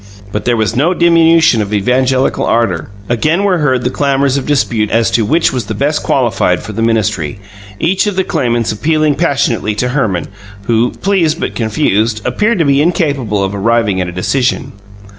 But 0.31 0.45
there 0.45 0.57
was 0.57 0.75
no 0.75 0.95
diminution 0.95 1.61
of 1.61 1.71
evangelical 1.75 2.43
ardour; 2.43 2.89
again 3.07 3.43
were 3.43 3.59
heard 3.59 3.83
the 3.83 3.91
clamours 3.91 4.35
of 4.35 4.47
dispute 4.47 4.89
as 4.89 5.11
to 5.11 5.23
which 5.23 5.53
was 5.53 5.65
the 5.67 5.75
best 5.75 6.01
qualified 6.01 6.63
for 6.63 6.73
the 6.73 6.81
ministry, 6.81 7.39
each 7.79 8.07
of 8.07 8.15
the 8.15 8.23
claimants 8.23 8.71
appealing 8.71 9.13
passionately 9.13 9.75
to 9.75 9.89
Herman, 9.89 10.27
who, 10.63 10.89
pleased 10.89 11.39
but 11.39 11.53
confused, 11.53 12.19
appeared 12.25 12.57
to 12.57 12.65
be 12.65 12.81
incapable 12.81 13.43
of 13.43 13.53
arriving 13.53 14.01
at 14.01 14.07
a 14.07 14.11
decision. 14.11 14.71